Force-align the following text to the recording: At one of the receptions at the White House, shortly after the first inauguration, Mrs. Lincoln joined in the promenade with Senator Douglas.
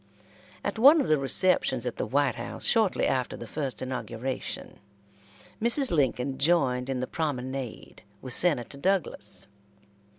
At 0.63 0.79
one 0.79 0.99
of 0.99 1.09
the 1.09 1.19
receptions 1.19 1.85
at 1.85 1.97
the 1.97 2.07
White 2.07 2.33
House, 2.33 2.65
shortly 2.65 3.05
after 3.05 3.37
the 3.37 3.45
first 3.45 3.83
inauguration, 3.83 4.79
Mrs. 5.61 5.91
Lincoln 5.91 6.39
joined 6.39 6.89
in 6.89 7.01
the 7.01 7.05
promenade 7.05 8.01
with 8.19 8.33
Senator 8.33 8.79
Douglas. 8.79 9.45